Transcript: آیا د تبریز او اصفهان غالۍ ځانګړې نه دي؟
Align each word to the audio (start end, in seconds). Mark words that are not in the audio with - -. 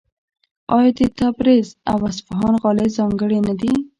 آیا 0.75 0.91
د 0.97 0.99
تبریز 1.19 1.67
او 1.91 1.97
اصفهان 2.09 2.53
غالۍ 2.61 2.89
ځانګړې 2.97 3.39
نه 3.47 3.53
دي؟ 3.59 3.73